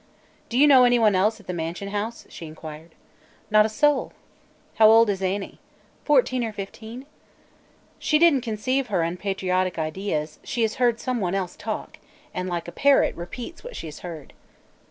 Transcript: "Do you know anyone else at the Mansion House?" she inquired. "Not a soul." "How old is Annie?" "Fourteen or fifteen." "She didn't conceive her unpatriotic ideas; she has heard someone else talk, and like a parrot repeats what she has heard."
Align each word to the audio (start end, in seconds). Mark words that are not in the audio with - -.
"Do 0.49 0.57
you 0.57 0.65
know 0.65 0.83
anyone 0.83 1.13
else 1.13 1.39
at 1.39 1.45
the 1.45 1.53
Mansion 1.53 1.89
House?" 1.89 2.25
she 2.27 2.47
inquired. 2.47 2.95
"Not 3.51 3.67
a 3.67 3.69
soul." 3.69 4.13
"How 4.77 4.89
old 4.89 5.11
is 5.11 5.21
Annie?" 5.21 5.59
"Fourteen 6.05 6.43
or 6.43 6.51
fifteen." 6.51 7.05
"She 7.99 8.17
didn't 8.17 8.41
conceive 8.41 8.87
her 8.87 9.03
unpatriotic 9.03 9.77
ideas; 9.77 10.39
she 10.43 10.63
has 10.63 10.77
heard 10.81 10.99
someone 10.99 11.35
else 11.35 11.55
talk, 11.55 11.99
and 12.33 12.49
like 12.49 12.67
a 12.67 12.71
parrot 12.71 13.13
repeats 13.13 13.63
what 13.63 13.75
she 13.75 13.85
has 13.85 13.99
heard." 13.99 14.33